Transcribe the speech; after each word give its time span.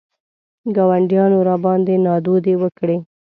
ګاونډیانو 0.75 1.37
راباندې 1.49 1.95
نادودې 2.05 2.53
وکړې. 2.61 2.97